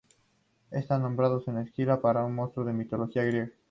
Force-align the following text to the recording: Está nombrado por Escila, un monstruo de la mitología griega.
Está 0.71 0.97
nombrado 0.97 1.45
por 1.45 1.55
Escila, 1.59 2.01
un 2.25 2.33
monstruo 2.33 2.65
de 2.65 2.71
la 2.71 2.77
mitología 2.79 3.23
griega. 3.23 3.51